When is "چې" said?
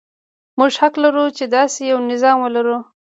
1.37-1.43